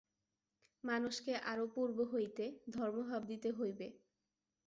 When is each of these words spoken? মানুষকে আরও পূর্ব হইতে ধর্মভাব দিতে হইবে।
মানুষকে 0.83 1.33
আরও 1.51 1.65
পূর্ব 1.75 1.97
হইতে 2.13 2.45
ধর্মভাব 2.73 3.21
দিতে 3.27 3.49
হইবে। 3.51 3.87